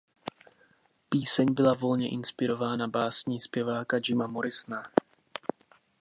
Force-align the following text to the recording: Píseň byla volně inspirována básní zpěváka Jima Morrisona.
Píseň 1.09 1.53
byla 1.53 1.73
volně 1.73 2.09
inspirována 2.09 2.87
básní 2.87 3.41
zpěváka 3.41 3.97
Jima 4.07 4.27
Morrisona. 4.27 4.83